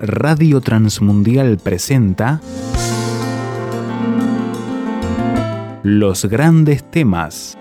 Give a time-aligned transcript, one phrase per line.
[0.00, 2.40] Radio Transmundial presenta
[5.82, 7.58] Los grandes temas.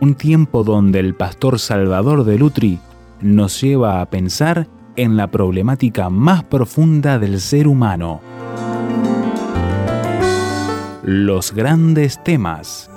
[0.00, 2.80] Un tiempo donde el pastor Salvador de Lutri
[3.20, 4.66] nos lleva a pensar
[4.96, 8.20] en la problemática más profunda del ser humano.
[11.04, 12.90] Los grandes temas.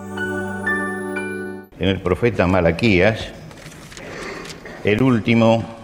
[1.77, 3.31] En el profeta Malaquías,
[4.83, 5.76] el último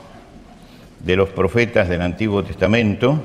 [1.03, 3.21] de los profetas del Antiguo Testamento,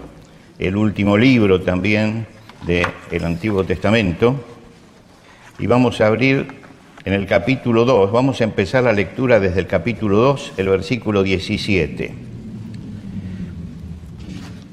[0.58, 2.26] el último libro también
[2.66, 4.34] del Antiguo Testamento,
[5.58, 6.48] y vamos a abrir
[7.04, 11.22] en el capítulo 2, vamos a empezar la lectura desde el capítulo 2, el versículo
[11.22, 12.14] 17.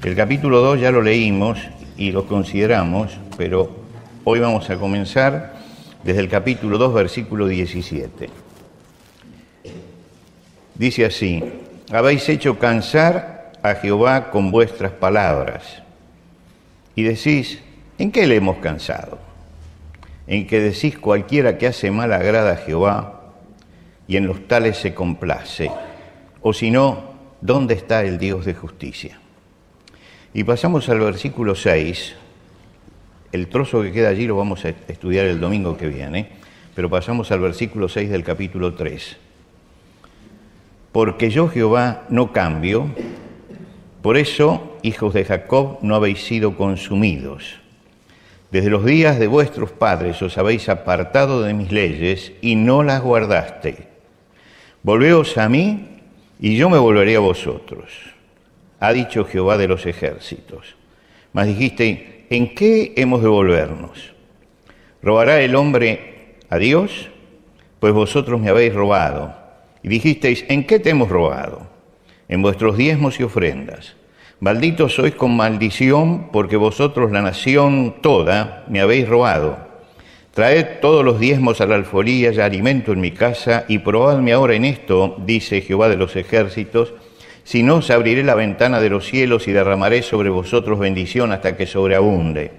[0.02, 1.58] El capítulo 2 ya lo leímos
[1.96, 3.70] y lo consideramos, pero
[4.24, 5.56] hoy vamos a comenzar
[6.04, 8.28] desde el capítulo 2, versículo 17.
[10.74, 11.42] Dice así,
[11.90, 15.82] habéis hecho cansar a Jehová con vuestras palabras.
[16.94, 17.62] Y decís,
[17.98, 19.18] ¿en qué le hemos cansado?
[20.26, 23.32] En que decís cualquiera que hace mal agrada a Jehová
[24.08, 25.70] y en los tales se complace.
[26.42, 29.18] O si no, ¿dónde está el Dios de justicia?
[30.34, 32.14] Y pasamos al versículo 6.
[33.32, 36.28] El trozo que queda allí lo vamos a estudiar el domingo que viene,
[36.74, 39.25] pero pasamos al versículo 6 del capítulo 3
[40.96, 42.86] porque yo Jehová no cambio,
[44.00, 47.60] por eso, hijos de Jacob, no habéis sido consumidos.
[48.50, 53.02] Desde los días de vuestros padres os habéis apartado de mis leyes y no las
[53.02, 53.88] guardaste.
[54.82, 56.00] Volveos a mí
[56.40, 57.92] y yo me volveré a vosotros,
[58.80, 60.76] ha dicho Jehová de los ejércitos.
[61.34, 64.14] Mas dijiste, ¿en qué hemos de volvernos?
[65.02, 67.10] ¿Robará el hombre a Dios?
[67.80, 69.44] Pues vosotros me habéis robado
[69.86, 71.62] y dijisteis, ¿en qué te hemos robado?
[72.28, 73.94] En vuestros diezmos y ofrendas.
[74.40, 79.56] Malditos sois con maldición, porque vosotros, la nación toda, me habéis robado.
[80.32, 84.54] Traed todos los diezmos a la alforía y alimento en mi casa, y probadme ahora
[84.54, 86.92] en esto, dice Jehová de los ejércitos,
[87.44, 91.56] si no os abriré la ventana de los cielos y derramaré sobre vosotros bendición hasta
[91.56, 92.50] que sobreabunde.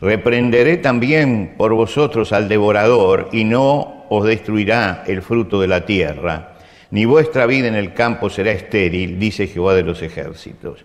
[0.00, 6.56] Reprenderé también por vosotros al devorador, y no os destruirá el fruto de la tierra,
[6.90, 10.84] ni vuestra vida en el campo será estéril, dice Jehová de los ejércitos.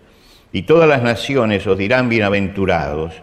[0.52, 3.14] Y todas las naciones os dirán bienaventurados,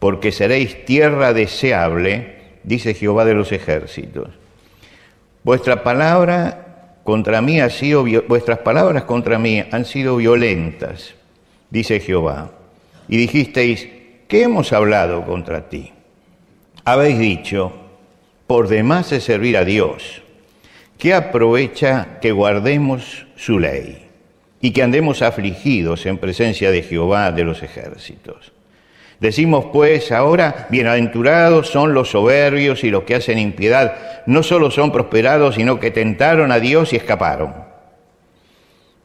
[0.00, 4.30] porque seréis tierra deseable, dice Jehová de los ejércitos.
[5.44, 11.14] Vuestra palabra contra mí ha sido, vuestras palabras contra mí han sido violentas,
[11.70, 12.50] dice Jehová.
[13.08, 13.88] Y dijisteis,
[14.26, 15.92] ¿qué hemos hablado contra ti?
[16.84, 17.85] Habéis dicho,
[18.46, 20.22] por demás es servir a Dios,
[20.98, 24.06] que aprovecha que guardemos su ley
[24.60, 28.52] y que andemos afligidos en presencia de Jehová de los ejércitos.
[29.20, 34.92] Decimos pues ahora, bienaventurados son los soberbios y los que hacen impiedad, no solo son
[34.92, 37.54] prosperados, sino que tentaron a Dios y escaparon.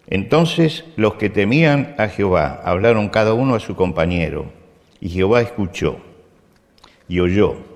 [0.07, 4.51] Entonces los que temían a Jehová hablaron cada uno a su compañero,
[4.99, 5.99] y Jehová escuchó
[7.07, 7.70] y oyó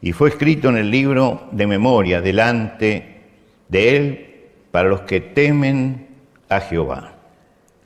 [0.00, 3.16] y fue escrito en el libro de memoria delante
[3.68, 4.26] de él
[4.70, 6.08] para los que temen
[6.48, 7.14] a Jehová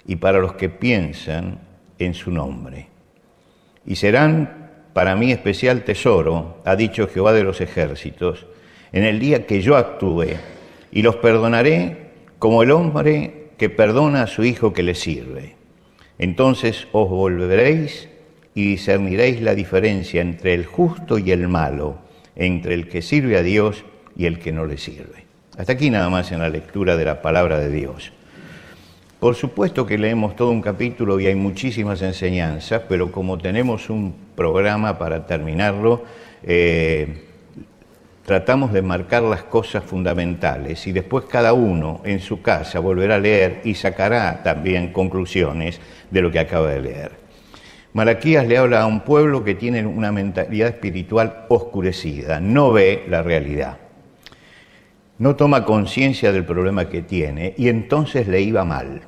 [0.06, 1.60] y para los que piensan
[1.98, 2.88] en su nombre.
[3.86, 8.46] Y serán para mí especial tesoro, ha dicho Jehová de los ejércitos,
[8.92, 10.36] en el día que yo actúe,
[10.90, 15.56] y los perdonaré como el hombre que perdona a su hijo que le sirve.
[16.18, 18.08] Entonces os volveréis
[18.54, 21.98] y discerniréis la diferencia entre el justo y el malo,
[22.36, 23.84] entre el que sirve a Dios
[24.16, 25.24] y el que no le sirve.
[25.56, 28.12] Hasta aquí nada más en la lectura de la palabra de Dios.
[29.20, 34.14] Por supuesto que leemos todo un capítulo y hay muchísimas enseñanzas, pero como tenemos un
[34.34, 36.04] programa para terminarlo,
[36.42, 37.22] eh,
[38.24, 43.18] tratamos de marcar las cosas fundamentales y después cada uno en su casa volverá a
[43.18, 47.21] leer y sacará también conclusiones de lo que acaba de leer.
[47.94, 53.22] Malaquías le habla a un pueblo que tiene una mentalidad espiritual oscurecida, no ve la
[53.22, 53.78] realidad,
[55.18, 59.02] no toma conciencia del problema que tiene y entonces le iba mal.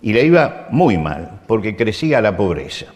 [0.00, 2.86] Y le iba muy mal, porque crecía la pobreza.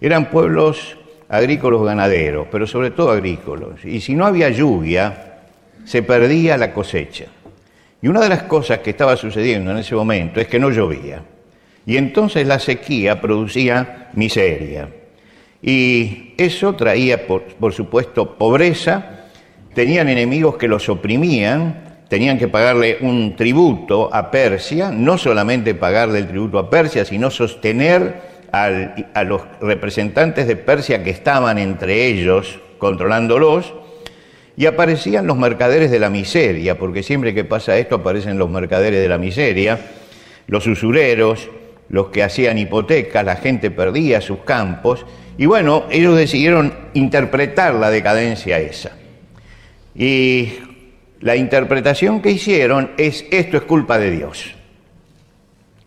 [0.00, 0.98] Eran pueblos
[1.28, 3.84] agrícolas ganaderos, pero sobre todo agrícolas.
[3.84, 5.38] Y si no había lluvia,
[5.84, 7.26] se perdía la cosecha.
[8.00, 11.22] Y una de las cosas que estaba sucediendo en ese momento es que no llovía.
[11.86, 14.88] Y entonces la sequía producía miseria.
[15.62, 19.28] Y eso traía, por, supuesto, pobreza,
[19.74, 26.18] tenían enemigos que los oprimían, tenían que pagarle un tributo a Persia, no solamente pagarle
[26.18, 32.60] el tributo a Persia, sino sostener a los representantes de Persia que estaban entre ellos
[32.78, 33.72] controlándolos,
[34.56, 39.00] y aparecían los mercaderes de la miseria, porque siempre que pasa esto aparecen los mercaderes
[39.00, 39.78] de la miseria,
[40.46, 41.48] los usureros,
[41.92, 45.04] los que hacían hipotecas, la gente perdía sus campos,
[45.36, 48.92] y bueno, ellos decidieron interpretar la decadencia esa.
[49.94, 50.54] Y
[51.20, 54.54] la interpretación que hicieron es, esto es culpa de Dios.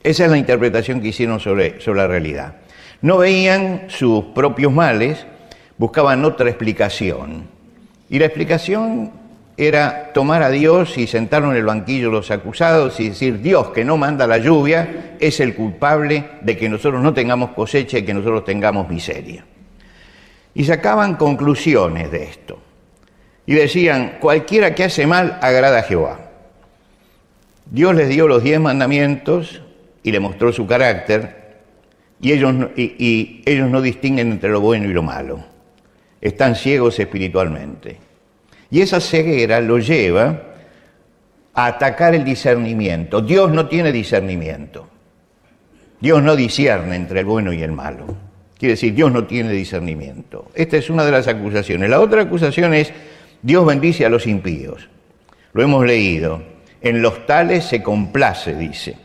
[0.04, 2.58] Esa es la interpretación que hicieron sobre, sobre la realidad.
[3.02, 5.26] No veían sus propios males,
[5.80, 7.48] buscaban otra explicación.
[8.12, 9.12] Y la explicación
[9.58, 13.86] era tomar a Dios y sentarlo en el banquillo los acusados y decir, Dios que
[13.86, 18.14] no manda la lluvia es el culpable de que nosotros no tengamos cosecha y que
[18.14, 19.46] nosotros tengamos miseria.
[20.54, 22.60] Y sacaban conclusiones de esto.
[23.46, 26.20] Y decían, cualquiera que hace mal agrada a Jehová.
[27.70, 29.62] Dios les dio los diez mandamientos
[30.04, 31.46] y le mostró su carácter
[32.20, 35.44] y ellos, y ellos no distinguen entre lo bueno y lo malo.
[36.22, 38.05] Están ciegos espiritualmente.
[38.76, 40.38] Y esa ceguera lo lleva
[41.54, 43.22] a atacar el discernimiento.
[43.22, 44.90] Dios no tiene discernimiento.
[46.02, 48.06] Dios no discierne entre el bueno y el malo.
[48.60, 50.52] Quiere decir, Dios no tiene discernimiento.
[50.54, 51.90] Esta es una de las acusaciones.
[51.90, 52.92] La otra acusación es,
[53.42, 54.90] Dios bendice a los impíos.
[55.54, 56.44] Lo hemos leído.
[56.82, 58.98] En los tales se complace, dice.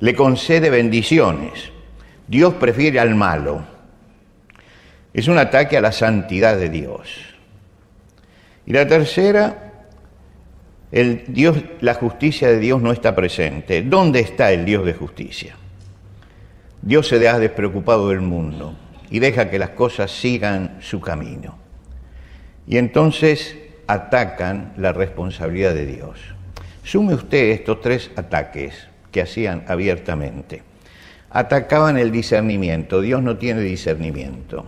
[0.00, 1.72] Le concede bendiciones.
[2.26, 3.66] Dios prefiere al malo.
[5.12, 7.33] Es un ataque a la santidad de Dios.
[8.66, 9.72] Y la tercera,
[10.90, 13.82] el Dios, la justicia de Dios no está presente.
[13.82, 15.56] ¿Dónde está el Dios de justicia?
[16.82, 18.74] Dios se ha despreocupado del mundo
[19.10, 21.56] y deja que las cosas sigan su camino.
[22.66, 23.56] Y entonces
[23.86, 26.18] atacan la responsabilidad de Dios.
[26.82, 30.62] Sume usted estos tres ataques que hacían abiertamente.
[31.30, 34.66] Atacaban el discernimiento, Dios no tiene discernimiento.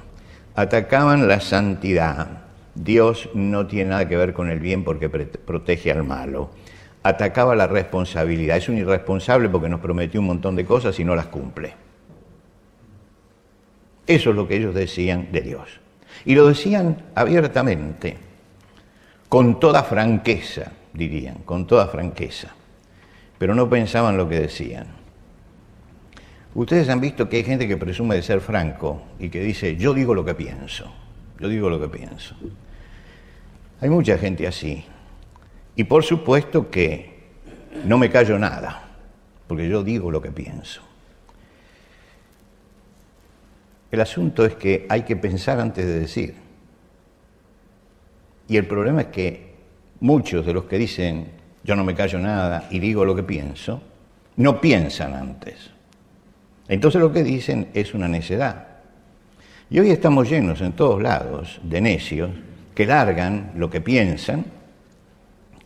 [0.54, 2.45] Atacaban la santidad,
[2.76, 6.50] Dios no tiene nada que ver con el bien porque protege al malo.
[7.02, 8.58] Atacaba la responsabilidad.
[8.58, 11.74] Es un irresponsable porque nos prometió un montón de cosas y no las cumple.
[14.06, 15.80] Eso es lo que ellos decían de Dios.
[16.24, 18.16] Y lo decían abiertamente,
[19.28, 22.54] con toda franqueza, dirían, con toda franqueza.
[23.38, 24.86] Pero no pensaban lo que decían.
[26.54, 29.92] Ustedes han visto que hay gente que presume de ser franco y que dice, yo
[29.92, 30.90] digo lo que pienso,
[31.38, 32.34] yo digo lo que pienso.
[33.80, 34.84] Hay mucha gente así.
[35.74, 37.16] Y por supuesto que
[37.84, 38.88] no me callo nada,
[39.46, 40.82] porque yo digo lo que pienso.
[43.90, 46.34] El asunto es que hay que pensar antes de decir.
[48.48, 49.54] Y el problema es que
[50.00, 51.28] muchos de los que dicen
[51.66, 53.82] yo no me callo nada y digo lo que pienso,
[54.36, 55.70] no piensan antes.
[56.68, 58.75] Entonces lo que dicen es una necedad.
[59.68, 62.30] Y hoy estamos llenos en todos lados de necios
[62.74, 64.44] que largan lo que piensan,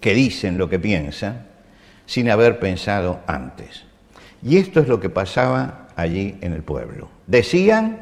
[0.01, 1.47] que dicen lo que piensan,
[2.07, 3.85] sin haber pensado antes.
[4.43, 7.11] Y esto es lo que pasaba allí en el pueblo.
[7.27, 8.01] Decían,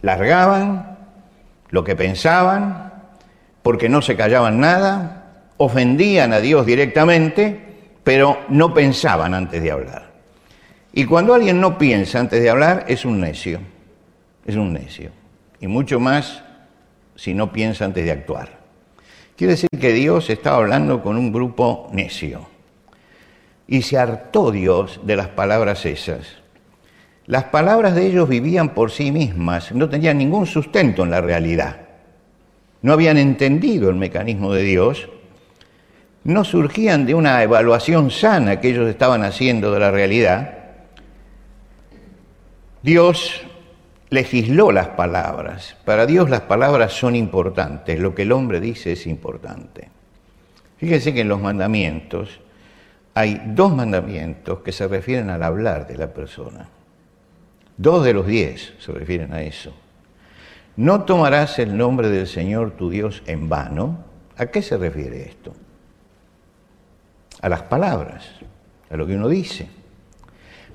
[0.00, 0.96] largaban
[1.68, 2.90] lo que pensaban,
[3.62, 7.60] porque no se callaban nada, ofendían a Dios directamente,
[8.02, 10.10] pero no pensaban antes de hablar.
[10.94, 13.60] Y cuando alguien no piensa antes de hablar, es un necio,
[14.46, 15.10] es un necio.
[15.60, 16.42] Y mucho más
[17.14, 18.60] si no piensa antes de actuar.
[19.36, 22.48] Quiere decir que Dios estaba hablando con un grupo necio.
[23.66, 26.40] Y se hartó Dios de las palabras esas.
[27.26, 31.82] Las palabras de ellos vivían por sí mismas, no tenían ningún sustento en la realidad.
[32.82, 35.08] No habían entendido el mecanismo de Dios,
[36.24, 40.58] no surgían de una evaluación sana que ellos estaban haciendo de la realidad.
[42.82, 43.42] Dios
[44.10, 45.76] legisló las palabras.
[45.84, 49.88] Para Dios las palabras son importantes, lo que el hombre dice es importante.
[50.76, 52.40] Fíjense que en los mandamientos
[53.14, 56.68] hay dos mandamientos que se refieren al hablar de la persona.
[57.76, 59.72] Dos de los diez se refieren a eso.
[60.76, 64.04] No tomarás el nombre del Señor tu Dios en vano.
[64.36, 65.54] ¿A qué se refiere esto?
[67.42, 68.28] A las palabras,
[68.90, 69.68] a lo que uno dice.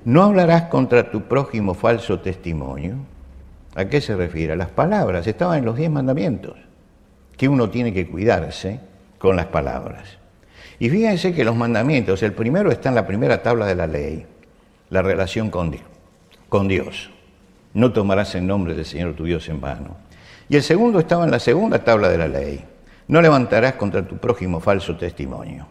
[0.04, 2.96] No hablarás contra tu prójimo falso testimonio
[3.76, 4.54] ¿A qué se refiere?
[4.54, 5.26] A las palabras.
[5.26, 6.56] Estaban en los diez mandamientos,
[7.36, 8.80] que uno tiene que cuidarse
[9.18, 10.18] con las palabras.
[10.78, 14.26] Y fíjense que los mandamientos, el primero está en la primera tabla de la ley,
[14.88, 15.76] la relación con,
[16.48, 17.10] con Dios.
[17.74, 19.98] No tomarás el nombre del Señor tu Dios en vano.
[20.48, 22.64] Y el segundo estaba en la segunda tabla de la ley.
[23.08, 25.66] No levantarás contra tu prójimo falso testimonio.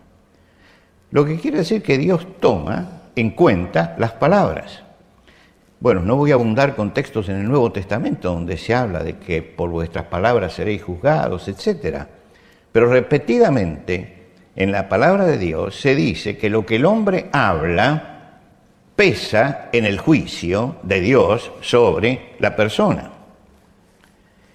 [1.09, 4.84] Lo que quiere decir que Dios toma en cuenta las palabras.
[5.85, 9.19] Bueno, no voy a abundar con textos en el Nuevo Testamento donde se habla de
[9.19, 12.05] que por vuestras palabras seréis juzgados, etc.
[12.71, 18.39] Pero repetidamente en la palabra de Dios se dice que lo que el hombre habla
[18.95, 23.11] pesa en el juicio de Dios sobre la persona.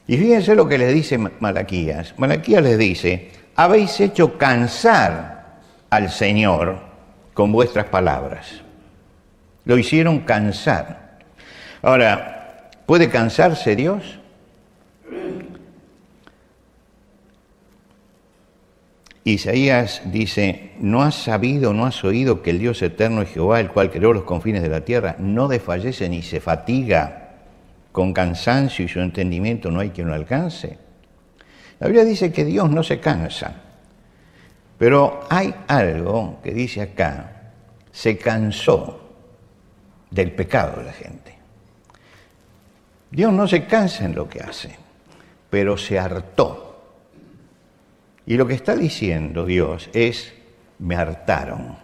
[0.08, 2.12] Y fíjense lo que le dice Malaquías.
[2.18, 5.60] Malaquías les dice, habéis hecho cansar
[5.90, 6.80] al Señor
[7.34, 8.62] con vuestras palabras.
[9.64, 11.00] Lo hicieron cansar.
[11.82, 14.20] Ahora, ¿puede cansarse Dios?
[19.25, 23.70] Isaías dice, ¿no has sabido, no has oído que el Dios eterno es Jehová, el
[23.70, 27.28] cual creó los confines de la tierra, no desfallece ni se fatiga
[27.92, 30.78] con cansancio y su entendimiento no hay quien lo alcance?
[31.78, 33.54] La Biblia dice que Dios no se cansa,
[34.78, 37.52] pero hay algo que dice acá,
[37.92, 39.00] se cansó
[40.10, 41.39] del pecado de la gente.
[43.11, 44.76] Dios no se cansa en lo que hace,
[45.50, 46.71] pero se hartó
[48.31, 50.33] y lo que está diciendo Dios es,
[50.79, 51.76] me hartaron,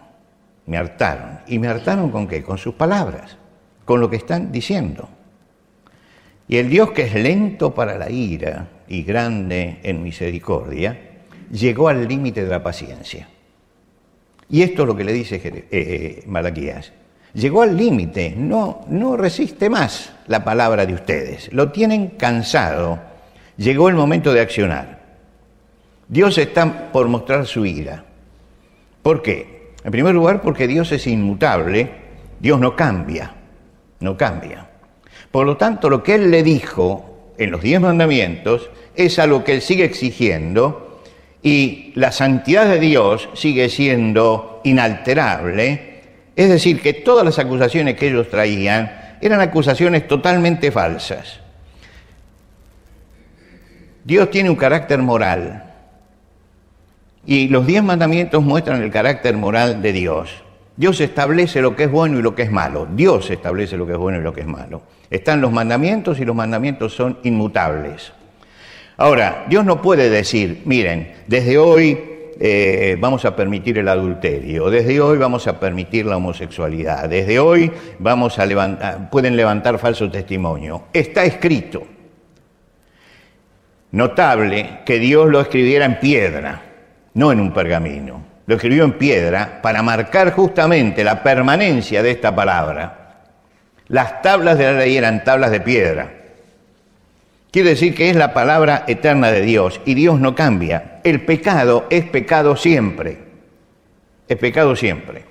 [0.65, 1.39] me hartaron.
[1.45, 2.41] ¿Y me hartaron con qué?
[2.41, 3.35] Con sus palabras,
[3.83, 5.09] con lo que están diciendo.
[6.47, 10.97] Y el Dios que es lento para la ira y grande en misericordia,
[11.51, 13.27] llegó al límite de la paciencia.
[14.49, 16.93] Y esto es lo que le dice eh, eh, Malaquías.
[17.37, 22.99] Llegó al límite, no, no resiste más la palabra de ustedes, lo tienen cansado.
[23.57, 25.01] Llegó el momento de accionar.
[26.07, 28.03] Dios está por mostrar su ira.
[29.03, 29.73] ¿Por qué?
[29.83, 31.91] En primer lugar, porque Dios es inmutable,
[32.39, 33.35] Dios no cambia,
[33.99, 34.67] no cambia.
[35.29, 39.53] Por lo tanto, lo que Él le dijo en los diez mandamientos es algo que
[39.53, 41.03] Él sigue exigiendo
[41.43, 45.96] y la santidad de Dios sigue siendo inalterable.
[46.37, 51.41] Es decir, que todas las acusaciones que ellos traían eran acusaciones totalmente falsas.
[54.05, 55.67] Dios tiene un carácter moral,
[57.25, 60.29] y los diez mandamientos muestran el carácter moral de Dios.
[60.77, 62.87] Dios establece lo que es bueno y lo que es malo.
[62.89, 64.83] Dios establece lo que es bueno y lo que es malo.
[65.09, 68.13] Están los mandamientos y los mandamientos son inmutables.
[68.95, 74.99] Ahora, Dios no puede decir, miren, desde hoy eh, vamos a permitir el adulterio, desde
[75.01, 80.85] hoy vamos a permitir la homosexualidad, desde hoy vamos a levantar, pueden levantar falso testimonio.
[80.93, 81.85] Está escrito.
[83.91, 86.63] Notable que Dios lo escribiera en piedra
[87.17, 88.23] no en un pergamino.
[88.45, 93.23] Lo escribió en piedra para marcar justamente la permanencia de esta palabra.
[93.87, 96.11] Las tablas de la ley eran tablas de piedra.
[97.57, 100.99] Quiere decir que es la palabra eterna de Dios y Dios no cambia.
[101.03, 103.17] El pecado es pecado siempre.
[104.27, 105.25] Es pecado siempre.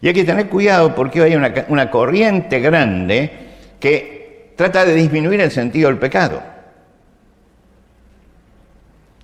[0.00, 3.30] Y hay que tener cuidado porque hay una, una corriente grande
[3.78, 6.42] que trata de disminuir el sentido del pecado.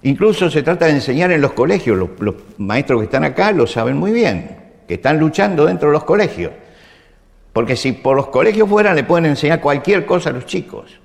[0.02, 3.96] Incluso se trata de enseñar en los colegios, los, maestros que están acá lo saben
[3.96, 6.52] muy bien, que están luchando dentro de los colegios.
[7.54, 10.98] Porque si por los colegios fuera le pueden enseñar cualquier cosa a los chicos.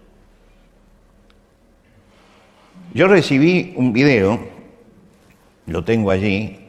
[2.94, 4.40] Yo recibí un video,
[5.68, 6.60] lo tengo allí,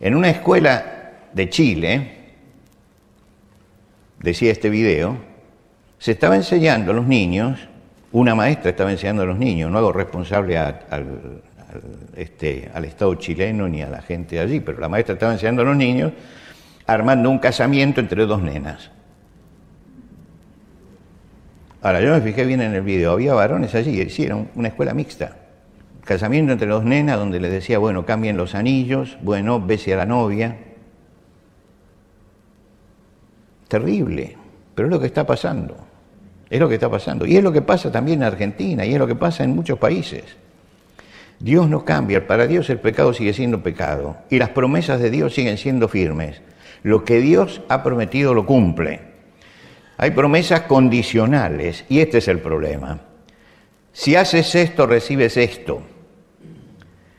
[0.00, 2.12] en una escuela de Chile,
[4.20, 5.16] decía este video,
[5.98, 7.68] se estaba enseñando a los niños
[8.12, 11.42] una maestra estaba enseñando a los niños, no hago responsable al,
[12.14, 15.62] este, al Estado chileno ni a la gente de allí, pero la maestra estaba enseñando
[15.62, 16.12] a los niños
[16.86, 18.90] armando un casamiento entre dos nenas.
[21.82, 25.36] Ahora, yo me fijé bien en el video, había varones allí, era una escuela mixta.
[26.04, 30.06] Casamiento entre dos nenas donde les decía, bueno, cambien los anillos, bueno, bese a la
[30.06, 30.56] novia.
[33.66, 34.36] Terrible,
[34.74, 35.76] pero es lo que está pasando.
[36.48, 37.26] Es lo que está pasando.
[37.26, 39.78] Y es lo que pasa también en Argentina y es lo que pasa en muchos
[39.78, 40.24] países.
[41.40, 42.26] Dios no cambia.
[42.26, 44.18] Para Dios el pecado sigue siendo pecado.
[44.30, 46.42] Y las promesas de Dios siguen siendo firmes.
[46.82, 49.11] Lo que Dios ha prometido lo cumple.
[50.02, 52.98] Hay promesas condicionales y este es el problema.
[53.92, 55.80] Si haces esto, recibes esto.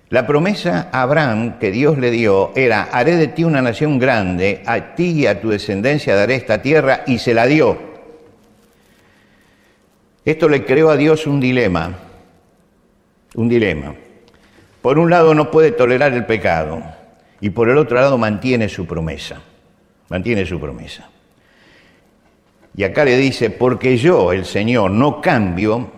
[0.09, 4.63] La promesa a Abraham que Dios le dio era, haré de ti una nación grande,
[4.65, 7.79] a ti y a tu descendencia daré esta tierra, y se la dio.
[10.25, 11.97] Esto le creó a Dios un dilema,
[13.35, 13.95] un dilema.
[14.81, 16.83] Por un lado no puede tolerar el pecado
[17.39, 19.41] y por el otro lado mantiene su promesa,
[20.09, 21.12] mantiene su promesa.
[22.75, 25.91] Y acá le dice, porque yo, el Señor, no cambio,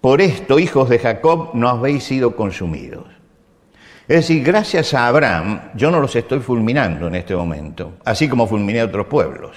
[0.00, 3.04] por esto, hijos de Jacob, no habéis sido consumidos.
[4.08, 8.46] Es decir, gracias a Abraham, yo no los estoy fulminando en este momento, así como
[8.46, 9.56] fulminé a otros pueblos.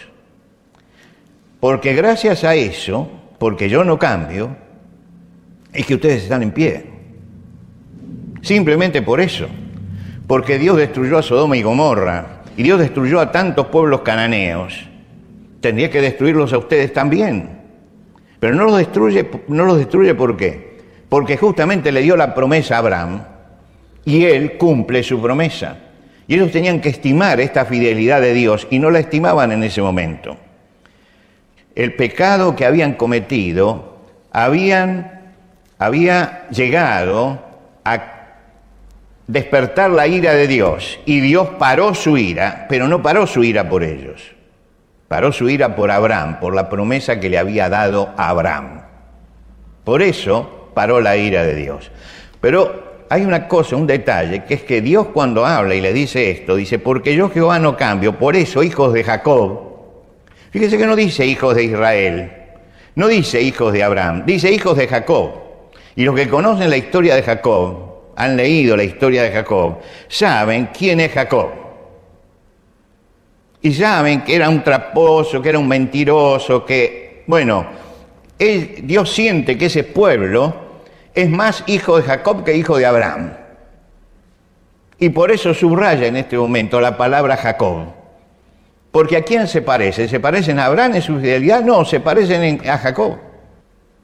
[1.59, 4.55] Porque gracias a eso, porque yo no cambio,
[5.71, 6.85] es que ustedes están en pie.
[8.41, 9.47] Simplemente por eso.
[10.25, 14.88] Porque Dios destruyó a Sodoma y Gomorra y Dios destruyó a tantos pueblos cananeos.
[15.61, 17.59] Tendría que destruirlos a ustedes también.
[18.39, 20.79] Pero no los destruye, no los destruye ¿por qué?
[21.09, 23.23] Porque justamente le dio la promesa a Abraham
[24.05, 25.77] y él cumple su promesa.
[26.27, 29.81] Y ellos tenían que estimar esta fidelidad de Dios y no la estimaban en ese
[29.81, 30.37] momento.
[31.75, 33.97] El pecado que habían cometido
[34.31, 35.23] había
[36.51, 37.41] llegado
[37.83, 38.19] a
[39.27, 43.67] despertar la ira de Dios y Dios paró su ira, pero no paró su ira
[43.67, 44.38] por ellos.
[45.09, 48.83] Paró su ira por Abraham, por la promesa que le había dado a Abraham.
[49.83, 51.91] Por eso paró la ira de Dios.
[52.39, 56.29] Pero hay una cosa, un detalle, que es que Dios cuando habla y le dice
[56.29, 59.59] esto, dice, porque yo Jehová no cambio, por eso hijos de Jacob,
[60.51, 62.31] fíjese que no dice hijos de Israel,
[62.93, 65.31] no dice hijos de Abraham, dice hijos de Jacob.
[65.95, 70.69] Y los que conocen la historia de Jacob, han leído la historia de Jacob, saben
[70.77, 71.68] quién es Jacob.
[73.61, 77.65] Y saben que era un traposo, que era un mentiroso, que, bueno,
[78.37, 80.53] Dios siente que ese pueblo
[81.13, 83.33] es más hijo de Jacob que hijo de Abraham.
[84.97, 87.93] Y por eso subraya en este momento la palabra Jacob.
[88.91, 90.07] Porque ¿a quién se parece?
[90.07, 91.63] ¿Se parecen a Abraham en su fidelidad?
[91.63, 93.17] No, se parecen a Jacob.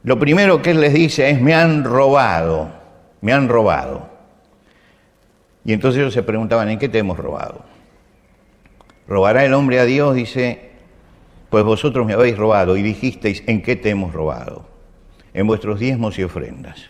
[0.03, 2.69] Lo primero que él les dice es, me han robado,
[3.21, 4.07] me han robado.
[5.63, 7.63] Y entonces ellos se preguntaban, ¿en qué te hemos robado?
[9.07, 10.15] ¿Robará el hombre a Dios?
[10.15, 10.71] Dice,
[11.50, 14.67] pues vosotros me habéis robado y dijisteis, ¿en qué te hemos robado?
[15.33, 16.85] En vuestros diezmos y ofrendas.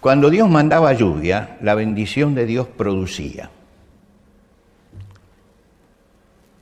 [0.00, 3.50] Cuando Dios mandaba lluvia, la bendición de Dios producía.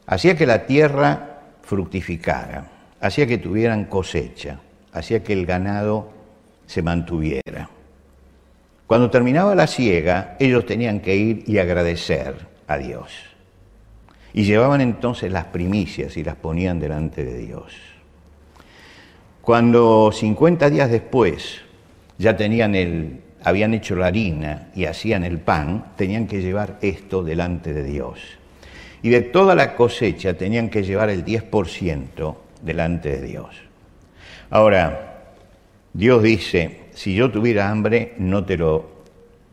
[0.06, 4.60] Hacía que la tierra fructificara, hacía que tuvieran cosecha,
[4.92, 6.12] hacía que el ganado
[6.66, 7.68] se mantuviera.
[8.86, 13.10] Cuando terminaba la siega, ellos tenían que ir y agradecer a Dios.
[14.36, 17.72] Y llevaban entonces las primicias y las ponían delante de Dios.
[19.40, 21.62] Cuando 50 días después
[22.18, 27.24] ya tenían el, habían hecho la harina y hacían el pan, tenían que llevar esto
[27.24, 28.20] delante de Dios.
[29.02, 33.56] Y de toda la cosecha tenían que llevar el 10% delante de Dios.
[34.50, 35.32] Ahora,
[35.94, 38.84] Dios dice, si yo tuviera hambre, no te lo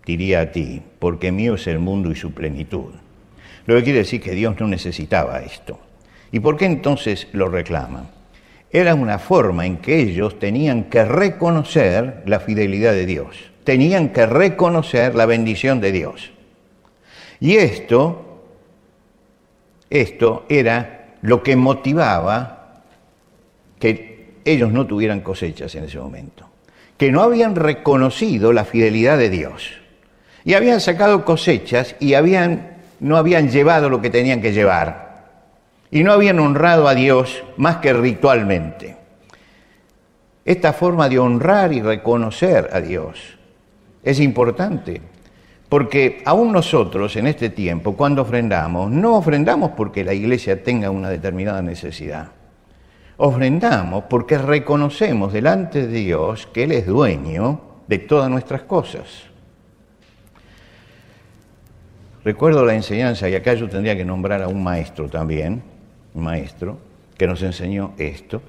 [0.06, 2.96] diría a ti, porque mío es el mundo y su plenitud.
[3.66, 5.80] Lo que quiere decir que Dios no necesitaba esto.
[6.32, 8.10] ¿Y por qué entonces lo reclaman?
[8.72, 14.26] Era una forma en que ellos tenían que reconocer la fidelidad de Dios tenían que
[14.26, 16.32] reconocer la bendición de Dios.
[17.40, 18.44] Y esto,
[19.90, 22.82] esto era lo que motivaba
[23.80, 26.50] que ellos no tuvieran cosechas en ese momento,
[26.98, 29.72] que no habían reconocido la fidelidad de Dios
[30.46, 32.73] y habían sacado cosechas y habían,
[33.04, 35.14] no habían llevado lo que tenían que llevar
[35.92, 38.96] y no habían honrado a Dios más que ritualmente.
[40.46, 43.38] Esta forma de honrar y reconocer a Dios
[44.02, 45.02] es importante,
[45.68, 51.10] porque aún nosotros en este tiempo, cuando ofrendamos, no ofrendamos porque la iglesia tenga una
[51.10, 52.30] determinada necesidad.
[53.18, 59.33] Ofrendamos porque reconocemos delante de Dios que Él es dueño de todas nuestras cosas.
[62.24, 65.62] Recuerdo la enseñanza, y acá yo tendría que nombrar a un maestro también,
[66.14, 66.78] un maestro,
[67.18, 68.42] que nos enseñó esto,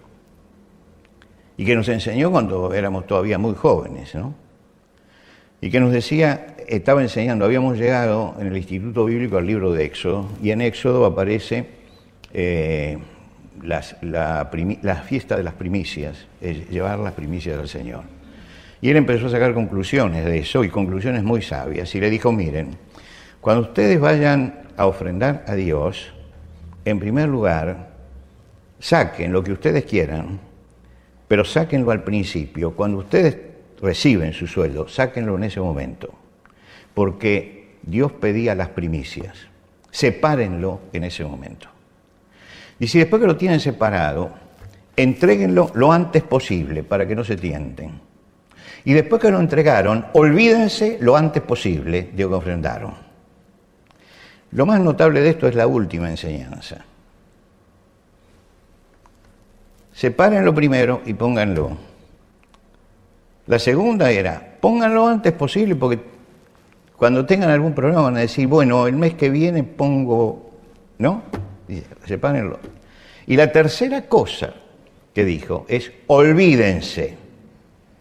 [1.56, 4.34] y que nos enseñó cuando éramos todavía muy jóvenes, ¿no?
[5.64, 9.86] y que nos decía, estaba enseñando, habíamos llegado en el Instituto Bíblico al libro de
[9.86, 11.64] Éxodo, y en Éxodo aparece
[12.34, 12.98] eh,
[13.62, 16.26] la, fiesta de las primicias,
[16.70, 18.02] llevar las primicias al Señor.
[18.82, 22.30] Y él empezó a sacar conclusiones de eso, y conclusiones muy sabias, y le dijo,
[22.30, 22.76] miren,
[23.44, 26.14] cuando ustedes vayan a ofrendar a Dios,
[26.86, 27.90] en primer lugar,
[28.78, 30.40] saquen lo que ustedes quieran,
[31.28, 32.70] pero sáquenlo al principio.
[32.70, 33.36] Cuando ustedes
[33.82, 36.14] reciben su sueldo, sáquenlo en ese momento,
[36.94, 39.36] porque Dios pedía las primicias,
[39.90, 41.68] sepárenlo en ese momento.
[42.80, 44.30] Y si después que lo tienen separado,
[44.96, 48.00] entréguenlo lo antes posible para que no se tienten.
[48.86, 53.03] Y después que lo entregaron, olvídense lo antes posible de que ofrendaron.
[54.54, 56.84] Lo más notable de esto es la última enseñanza.
[59.92, 61.76] Sepárenlo primero y pónganlo
[63.46, 66.14] la segunda era, pónganlo antes posible porque
[66.96, 70.52] Cuando tengan algún problema van a decir, bueno, el mes que viene pongo,
[70.98, 71.24] ¿no?
[72.06, 72.60] Sepárenlo.
[73.26, 74.54] Y la tercera cosa
[75.12, 77.16] que dijo es, olvídense,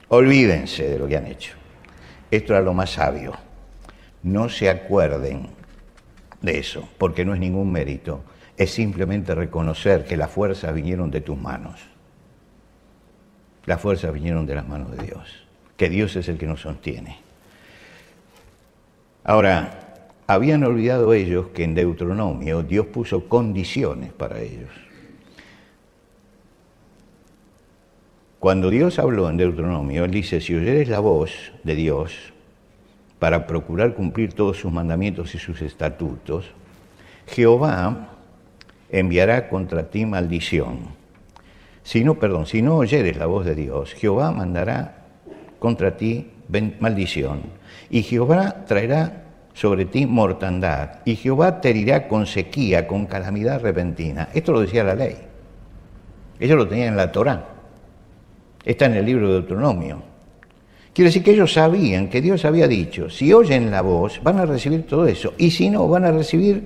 [0.09, 1.55] olvídense de lo que han hecho.
[2.29, 3.33] Esto era lo más sabio.
[4.21, 5.47] No se acuerden
[6.43, 8.23] de eso, porque no es ningún mérito.
[8.55, 11.79] Es simplemente reconocer que las fuerzas vinieron de tus manos.
[13.65, 17.17] Las fuerzas vinieron de las manos de Dios, que Dios es el que nos sostiene.
[19.23, 24.69] Ahora, habían olvidado ellos que en Deuteronomio Dios puso condiciones para ellos.
[28.39, 32.32] Cuando Dios habló en Deuteronomio, Él dice, si oyeres la voz de Dios
[33.23, 36.51] para procurar cumplir todos sus mandamientos y sus estatutos,
[37.25, 38.09] Jehová
[38.89, 40.89] enviará contra ti maldición.
[41.83, 45.05] Si no, perdón, si no oyeres la voz de Dios, Jehová mandará
[45.59, 46.31] contra ti
[46.81, 47.43] maldición.
[47.89, 50.99] Y Jehová traerá sobre ti mortandad.
[51.05, 54.27] Y Jehová te herirá con sequía, con calamidad repentina.
[54.33, 55.15] Esto lo decía la ley.
[56.41, 57.47] Ellos lo tenían en la Torá.
[58.65, 60.11] Está en el libro de Deuteronomio.
[60.93, 64.45] Quiere decir que ellos sabían que Dios había dicho, si oyen la voz, van a
[64.45, 65.33] recibir todo eso.
[65.39, 66.63] Y si no, van a recibir,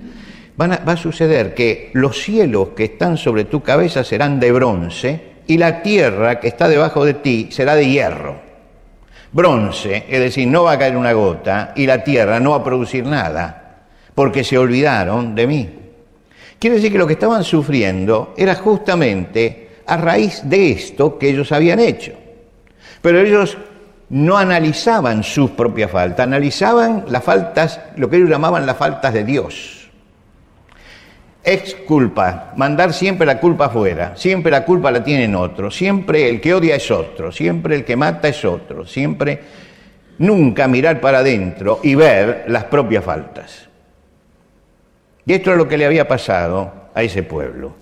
[0.58, 5.22] van va a suceder que los cielos que están sobre tu cabeza serán de bronce
[5.48, 8.48] y la tierra que está debajo de ti será de hierro.
[9.32, 12.64] Bronce, es decir, no va a caer una gota y la tierra no va a
[12.64, 15.70] producir nada, porque se olvidaron de mí.
[16.60, 21.52] Quiere decir que lo que estaban sufriendo era justamente a raíz de esto que ellos
[21.54, 22.14] habían hecho.
[23.02, 23.58] Pero ellos
[24.10, 29.24] no analizaban sus propias faltas, analizaban las faltas, lo que ellos llamaban las faltas de
[29.24, 29.90] Dios.
[31.44, 36.42] Ex culpa, mandar siempre la culpa afuera, siempre la culpa la tienen otros, siempre el
[36.42, 39.42] que odia es otro, siempre el que mata es otro, siempre
[40.18, 43.68] nunca mirar para adentro y ver las propias faltas.
[45.26, 47.76] Y esto es lo que le había pasado a ese pueblo.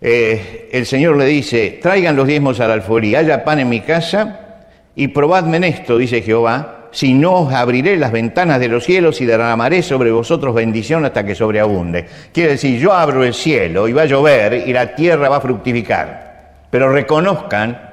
[0.00, 4.49] Eh, el Señor le dice, traigan los diezmos al alfolí, haya pan en mi casa
[4.94, 9.20] y probadme en esto, dice Jehová, si no os abriré las ventanas de los cielos
[9.20, 12.06] y derramaré sobre vosotros bendición hasta que sobreabunde.
[12.32, 15.40] Quiere decir, yo abro el cielo y va a llover y la tierra va a
[15.40, 17.90] fructificar, pero reconozcan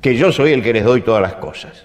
[0.00, 1.84] que yo soy el que les doy todas las cosas,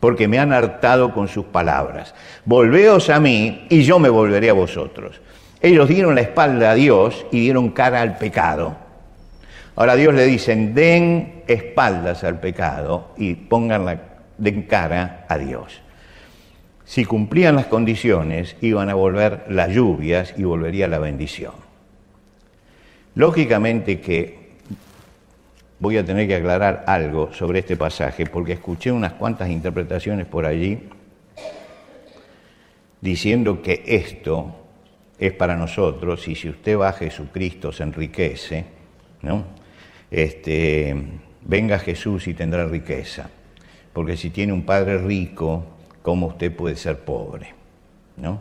[0.00, 2.14] porque me han hartado con sus palabras.
[2.44, 5.20] Volveos a mí y yo me volveré a vosotros.
[5.60, 8.83] Ellos dieron la espalda a Dios y dieron cara al pecado.
[9.76, 14.00] Ahora Dios le dicen, den espaldas al pecado y pónganla
[14.38, 15.80] de cara a Dios.
[16.84, 21.54] Si cumplían las condiciones, iban a volver las lluvias y volvería la bendición.
[23.14, 24.44] Lógicamente que
[25.80, 30.46] voy a tener que aclarar algo sobre este pasaje, porque escuché unas cuantas interpretaciones por
[30.46, 30.88] allí
[33.00, 34.54] diciendo que esto
[35.18, 38.64] es para nosotros y si usted va a Jesucristo se enriquece,
[39.22, 39.63] ¿no?
[40.14, 40.94] Este,
[41.42, 43.30] venga Jesús y tendrá riqueza.
[43.92, 45.64] Porque si tiene un padre rico,
[46.02, 47.52] ¿cómo usted puede ser pobre?
[48.16, 48.40] ¿No?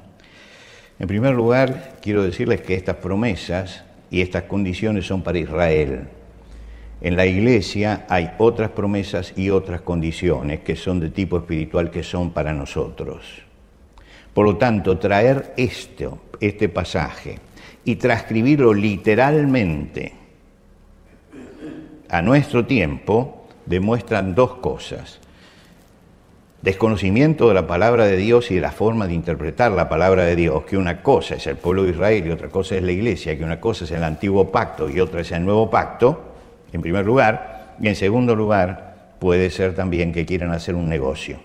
[0.99, 6.07] En primer lugar, quiero decirles que estas promesas y estas condiciones son para Israel.
[7.01, 12.03] En la iglesia hay otras promesas y otras condiciones que son de tipo espiritual que
[12.03, 13.41] son para nosotros.
[14.33, 17.39] Por lo tanto, traer esto, este pasaje
[17.83, 20.22] y transcribirlo literalmente
[22.13, 25.19] a nuestro tiempo demuestran dos cosas.
[26.61, 30.35] Desconocimiento de la palabra de Dios y de la forma de interpretar la palabra de
[30.35, 33.35] Dios, que una cosa es el pueblo de Israel y otra cosa es la iglesia,
[33.35, 36.21] que una cosa es el antiguo pacto y otra es el nuevo pacto,
[36.71, 41.39] en primer lugar, y en segundo lugar puede ser también que quieran hacer un negocio.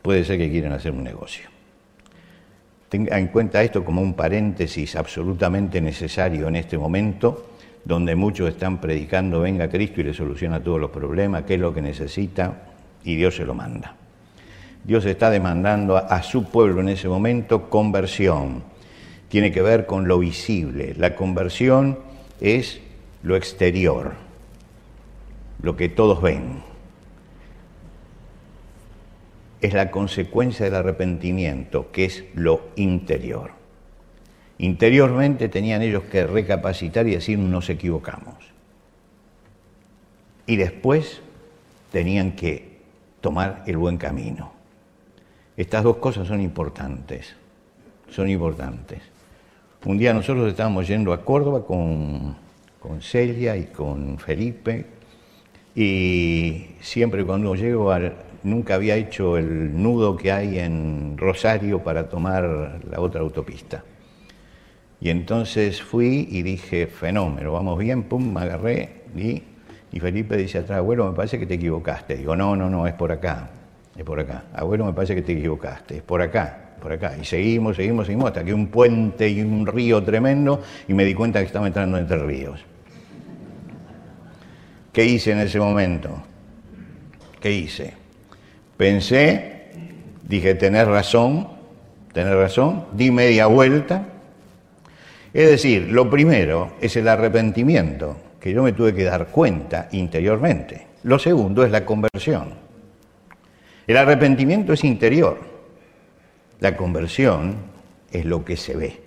[0.00, 1.55] Puede ser que quieran hacer un negocio.
[2.88, 7.50] Tenga en cuenta esto como un paréntesis absolutamente necesario en este momento,
[7.84, 11.74] donde muchos están predicando, venga Cristo y le soluciona todos los problemas, qué es lo
[11.74, 12.62] que necesita,
[13.04, 13.94] y Dios se lo manda.
[14.84, 18.62] Dios está demandando a, su pueblo en ese momento conversión.
[19.28, 20.94] Tiene que ver con lo visible.
[20.96, 21.98] La conversión
[22.40, 22.80] es
[23.24, 24.12] lo exterior,
[25.60, 26.75] lo que todos ven
[29.66, 33.50] es la consecuencia del arrepentimiento, que es lo interior.
[34.58, 38.36] Interiormente tenían ellos que recapacitar y decir nos equivocamos.
[40.46, 41.20] Y después
[41.90, 42.78] tenían que
[43.20, 44.52] tomar el buen camino.
[45.56, 47.34] Estas dos cosas son importantes,
[48.10, 49.02] son importantes.
[49.84, 52.36] Un día nosotros estábamos yendo a Córdoba con,
[52.78, 54.86] con Celia y con Felipe
[55.74, 58.14] y siempre cuando llego al,
[58.46, 63.84] nunca había hecho el nudo que hay en Rosario para tomar la otra autopista.
[65.00, 69.42] Y entonces fui y dije, fenómeno, vamos bien, pum, me agarré y,
[70.00, 72.16] Felipe dice atrás, abuelo, me parece que te equivocaste.
[72.16, 73.48] Digo, no, no, no, es por acá,
[73.96, 74.44] es por acá.
[74.54, 77.16] Abuelo, me parece que te equivocaste, es por acá, por acá.
[77.20, 81.14] Y seguimos, seguimos, seguimos, hasta que un puente y un río tremendo y me di
[81.14, 82.60] cuenta que estaba entrando entre ríos.
[84.92, 86.10] ¿Qué hice en ese momento?
[87.40, 88.05] ¿Qué hice?
[88.76, 89.68] Pensé,
[90.28, 91.48] dije, tener razón,
[92.12, 94.06] tener razón, di media vuelta.
[95.32, 100.86] Es decir, lo primero es el arrepentimiento, que yo me tuve que dar cuenta interiormente.
[101.04, 102.54] Lo segundo es la conversión.
[103.86, 105.38] El arrepentimiento es interior.
[106.60, 107.56] La conversión
[108.10, 109.00] es lo que se ve.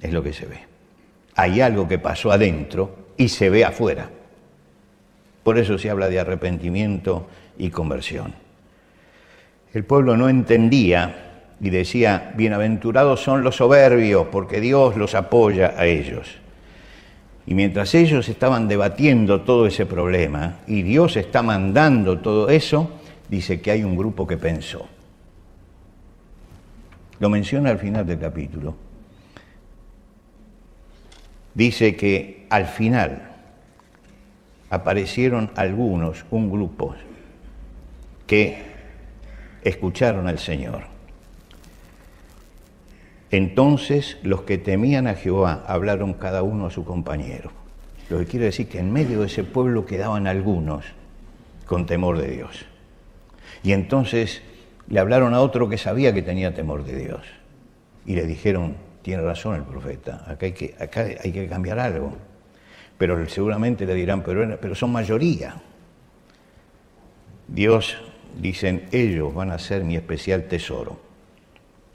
[0.00, 0.58] Es lo que se ve.
[1.34, 4.10] Hay algo que pasó adentro y se ve afuera.
[5.42, 7.26] Por eso se habla de arrepentimiento
[7.58, 8.43] y conversión.
[9.74, 15.84] El pueblo no entendía y decía, bienaventurados son los soberbios, porque Dios los apoya a
[15.86, 16.36] ellos.
[17.44, 22.88] Y mientras ellos estaban debatiendo todo ese problema y Dios está mandando todo eso,
[23.28, 24.86] dice que hay un grupo que pensó.
[27.18, 28.76] Lo menciona al final del capítulo.
[31.52, 33.28] Dice que al final
[34.70, 36.94] aparecieron algunos, un grupo,
[38.26, 38.73] que
[39.64, 40.82] escucharon al Señor.
[43.30, 47.50] Entonces los que temían a Jehová hablaron cada uno a su compañero.
[48.08, 50.84] Lo que quiere decir que en medio de ese pueblo quedaban algunos
[51.66, 52.66] con temor de Dios.
[53.62, 54.42] Y entonces
[54.88, 57.22] le hablaron a otro que sabía que tenía temor de Dios.
[58.06, 60.52] Y le dijeron, tiene razón el profeta, acá hay
[61.32, 62.14] que, cambiar algo
[62.98, 65.56] pero seguramente le dirán, pero son mayoría.
[67.48, 67.96] Dios,
[68.40, 70.98] dicen, ellos van a ser mi especial tesoro.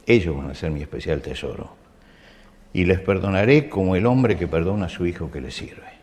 [0.06, 1.76] Ellos van a ser mi especial tesoro.
[2.74, 6.00] Y les perdonaré como el hombre que perdona a su hijo que le sirve.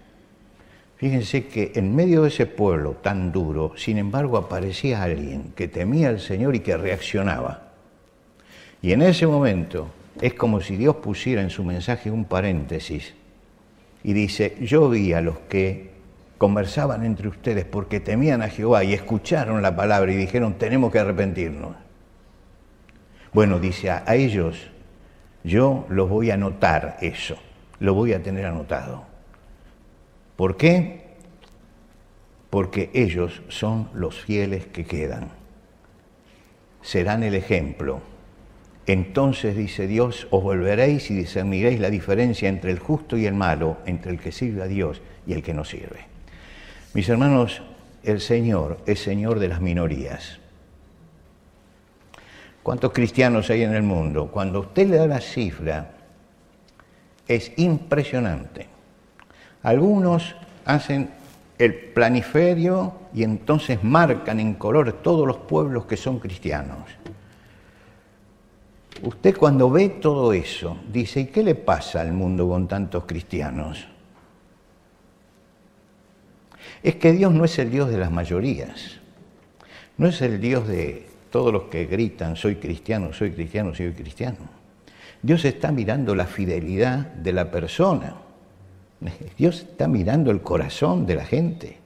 [0.96, 6.08] Fíjense que en medio de ese pueblo tan duro, sin embargo, aparecía alguien que temía
[6.08, 7.72] al Señor y que reaccionaba.
[8.80, 9.88] Y en ese momento
[10.20, 13.14] es como si Dios pusiera en su mensaje un paréntesis
[14.02, 15.90] y dice, yo vi a los que
[16.38, 20.98] conversaban entre ustedes porque temían a Jehová y escucharon la palabra y dijeron, tenemos que
[20.98, 21.76] arrepentirnos.
[23.32, 24.70] Bueno, dice, a, ellos
[25.44, 27.36] yo los voy a anotar eso,
[27.78, 29.04] lo voy a tener anotado.
[30.36, 31.16] ¿Por qué?
[32.50, 35.30] Porque ellos son los fieles que quedan.
[36.82, 38.00] Serán el ejemplo
[38.86, 43.78] entonces dice Dios, os volveréis y discerniréis la diferencia entre el justo y el malo,
[43.84, 46.15] entre el que sirve a Dios y el que no sirve.
[46.96, 47.60] Mis hermanos,
[48.04, 50.38] el Señor es Señor de las minorías.
[52.62, 54.30] ¿Cuántos cristianos hay en el mundo?
[54.32, 55.90] Cuando usted le da la cifra,
[57.28, 58.66] es impresionante.
[59.62, 61.10] Algunos hacen
[61.58, 66.88] el planiferio y entonces marcan en color todos los pueblos que son cristianos.
[69.02, 73.86] Usted cuando ve todo eso, dice, ¿y qué le pasa al mundo con tantos cristianos?
[76.82, 78.98] Es que Dios no es el Dios de las mayorías,
[79.96, 84.38] no es el Dios de todos los que gritan, soy cristiano, soy cristiano, soy cristiano.
[85.22, 88.14] Dios está mirando la fidelidad de la persona.
[89.36, 91.78] Dios está mirando el corazón de la gente.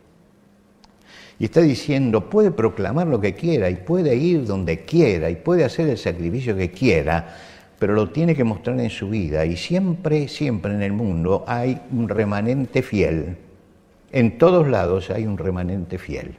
[1.39, 5.65] Y está diciendo, puede proclamar lo que quiera y puede ir donde quiera y puede
[5.65, 7.35] hacer el sacrificio que quiera,
[7.79, 9.47] pero lo tiene que mostrar en su vida.
[9.47, 13.37] Y siempre, siempre en el mundo hay un remanente fiel.
[14.13, 16.37] En todos lados hay un remanente fiel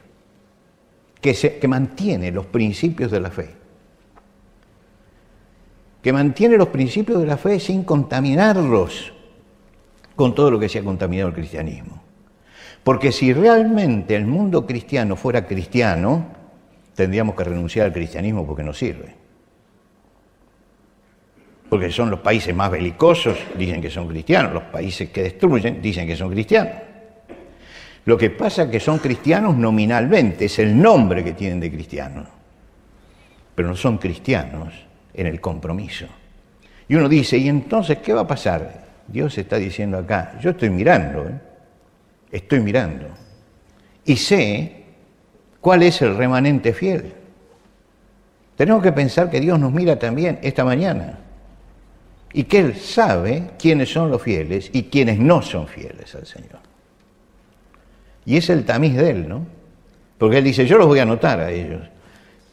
[1.22, 3.50] que, mantiene los principios de la fe.
[6.02, 9.14] Que mantiene los principios de la fe sin contaminarlos
[10.16, 12.02] con todo lo que se ha contaminado el cristianismo.
[12.84, 16.26] Porque si realmente el mundo cristiano fuera cristiano,
[16.96, 19.16] tendríamos que renunciar al cristianismo porque no sirve.
[21.70, 26.08] Porque son los países más belicosos, dicen que son cristianos, los países que destruyen, dicen
[26.08, 26.91] que son cristianos.
[28.06, 32.28] Lo que pasa es que son cristianos nominalmente, es el nombre que tienen de cristianos,
[33.54, 34.74] pero no son cristianos
[35.14, 36.08] en el compromiso.
[36.88, 38.82] Y uno dice, ¿y entonces qué va a pasar?
[39.08, 41.40] Dios está diciendo acá, yo estoy mirando, ¿eh?
[42.32, 43.08] estoy mirando
[44.06, 44.84] y sé
[45.60, 47.14] cuál es el remanente fiel.
[48.56, 51.20] Tenemos que pensar que Dios nos mira también esta mañana
[52.34, 56.71] y que Él sabe quiénes son los fieles y quiénes no son fieles al Señor.
[58.26, 59.46] Y es el tamiz de Él, ¿no?
[60.18, 61.82] Porque Él dice, yo los voy a anotar a ellos.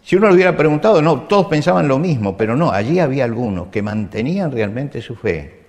[0.03, 3.69] Si uno le hubiera preguntado, no, todos pensaban lo mismo, pero no, allí había algunos
[3.69, 5.65] que mantenían realmente su fe.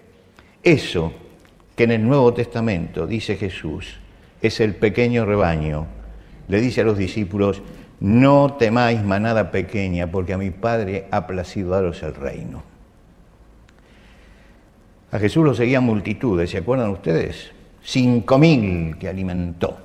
[0.63, 1.12] Eso
[1.75, 3.99] que en el Nuevo Testamento dice Jesús
[4.41, 5.88] es el pequeño rebaño.
[6.47, 7.62] Le dice a los discípulos,
[7.99, 12.63] no temáis manada pequeña, porque a mi Padre ha placido daros el reino.
[15.12, 17.51] A Jesús lo seguían multitudes, ¿se acuerdan ustedes?
[17.81, 19.77] Cinco mil que alimentó,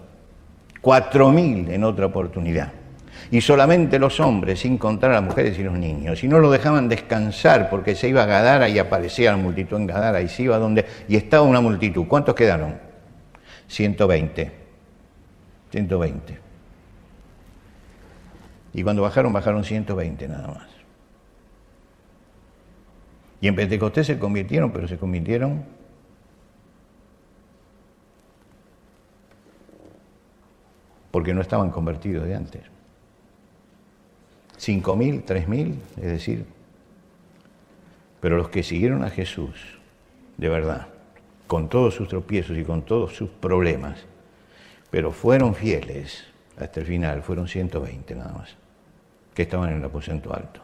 [0.85, 2.71] cuatro mil en otra oportunidad.
[3.31, 6.23] Y solamente los hombres, sin contar a las mujeres y los niños.
[6.23, 9.87] Y no lo dejaban descansar porque se iba a Gadara y aparecía la multitud en
[9.87, 10.85] Gadara y se iba donde.
[11.09, 12.07] Y estaba una multitud.
[12.07, 12.79] ¿Cuántos quedaron?
[13.67, 14.53] 120.
[15.71, 16.39] 120.
[18.75, 20.69] Y cuando bajaron, bajaron 120 nada más.
[23.41, 25.65] Y en Pentecostés se convirtieron, pero se convirtieron
[31.15, 32.63] porque no estaban convertidos de antes.
[34.57, 36.45] Cinco mil, tres mil, es decir,
[38.21, 39.79] pero los que siguieron a Jesús,
[40.39, 40.89] de verdad,
[41.47, 44.07] con todos sus tropiezos y con todos sus problemas,
[44.91, 46.25] pero fueron fieles
[46.59, 48.57] hasta el final, fueron 120 nada más,
[49.35, 50.63] que estaban en el aposento alto.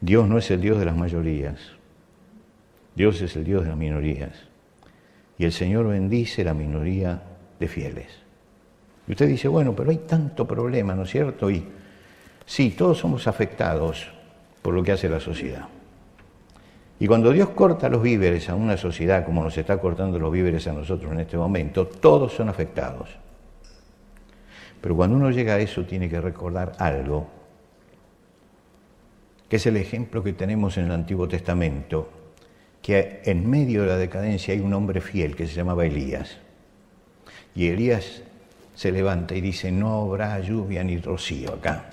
[0.00, 1.58] Dios no es el Dios de las mayorías,
[2.94, 4.44] Dios es el Dios de las minorías.
[5.36, 7.24] Y el Señor bendice la minoría
[7.58, 8.25] de fieles.
[9.06, 11.50] Y usted dice, bueno, pero hay tanto problema, ¿no es cierto?
[11.50, 11.66] Y
[12.44, 14.08] sí, todos somos afectados
[14.62, 15.68] por lo que hace la sociedad.
[16.98, 20.66] Y cuando Dios corta los víveres a una sociedad como nos está cortando los víveres
[20.66, 23.10] a nosotros en este momento, todos son afectados.
[24.80, 27.28] Pero cuando uno llega a eso tiene que recordar algo,
[29.48, 32.08] que es el ejemplo que tenemos en el Antiguo Testamento,
[32.82, 36.38] que en medio de la decadencia hay un hombre fiel que se llamaba Elías.
[37.54, 38.22] Y Elías
[38.76, 41.86] se levanta y dice, no habrá lluvia ni rocío acá.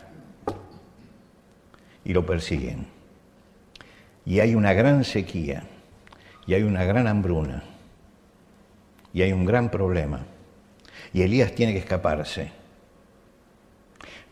[2.04, 2.88] Y lo persiguen.
[4.26, 5.64] Y hay una gran sequía,
[6.46, 7.64] y hay una gran hambruna,
[9.14, 10.26] y hay un gran problema.
[11.14, 12.52] Y Elías tiene que escaparse.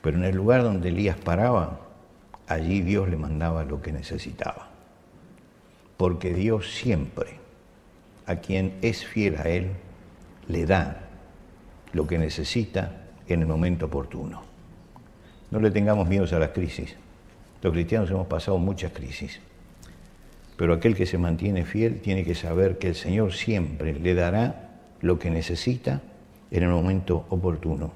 [0.02, 1.80] Pero en el lugar donde Elías paraba,
[2.48, 4.68] allí Dios le mandaba lo que necesitaba.
[5.96, 7.40] Porque Dios siempre,
[8.26, 9.72] a quien es fiel a Él,
[10.48, 11.11] le da
[11.94, 14.44] lo que necesita en el momento oportuno.
[15.50, 16.96] No le tengamos miedo a las crisis.
[17.62, 19.40] Los cristianos hemos pasado muchas crisis,
[20.58, 24.70] pero aquel que se mantiene fiel tiene que saber que el Señor siempre le dará
[25.02, 26.02] lo que necesita
[26.50, 27.92] en el momento oportuno.